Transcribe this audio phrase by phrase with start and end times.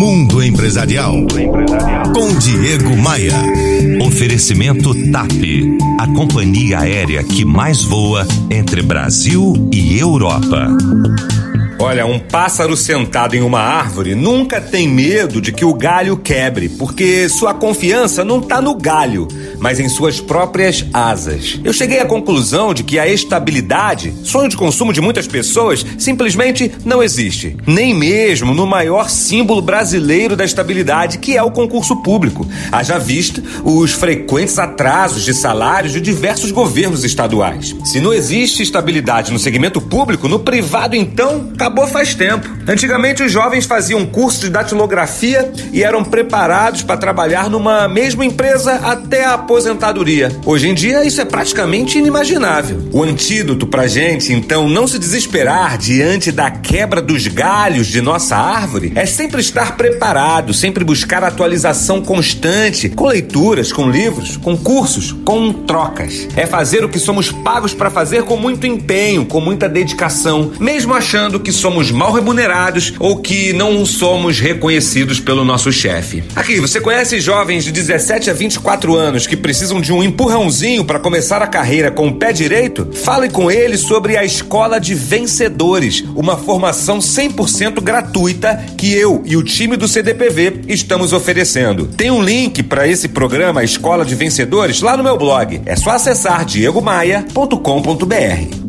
[0.00, 1.14] Mundo Empresarial.
[2.14, 3.36] Com Diego Maia.
[4.02, 5.28] Oferecimento TAP.
[6.00, 10.68] A companhia aérea que mais voa entre Brasil e Europa.
[11.78, 16.70] Olha, um pássaro sentado em uma árvore nunca tem medo de que o galho quebre,
[16.70, 19.28] porque sua confiança não está no galho,
[19.60, 21.60] mas em suas próprias asas.
[21.62, 26.72] Eu cheguei à conclusão de que a estabilidade, sonho de consumo de muitas pessoas, simplesmente
[26.84, 27.56] não existe.
[27.66, 32.46] Nem mesmo no maior símbolo brasileiro da estabilidade, que é o concurso público.
[32.72, 37.76] Haja vista os frequentes atrasos de salários de diversos governos estaduais.
[37.84, 42.48] Se não existe estabilidade no segmento público, no privado então, acabou faz tempo.
[42.66, 48.74] Antigamente os jovens faziam curso de datilografia e eram preparados para trabalhar numa mesma empresa
[48.74, 50.30] até a aposentadoria.
[50.46, 52.88] Hoje em dia isso é praticamente inimaginável.
[52.92, 58.36] O antídoto pra gente, então, não se desesperar diante da quebra dos galhos de nossa
[58.36, 65.10] árvore é sempre estar preparado, sempre buscar atualização constante, com leituras, com livros, com cursos,
[65.24, 66.28] com trocas.
[66.36, 70.94] É fazer o que somos pagos para fazer com muito empenho, com muita dedicação, mesmo
[70.94, 76.22] achando que somos mal remunerados ou que não somos reconhecidos pelo nosso chefe.
[76.36, 81.00] Aqui, você conhece jovens de 17 a 24 anos que precisam de um empurrãozinho para
[81.00, 82.88] começar a carreira com o pé direito?
[82.92, 89.36] Fale com eles sobre a Escola de Vencedores, uma formação 100% gratuita que eu e
[89.36, 91.86] o time do CDPV estamos oferecendo.
[91.86, 95.60] Tem um link para esse programa Escola de Vencedores lá no meu blog.
[95.66, 98.59] É só acessar diegomaia.com.br.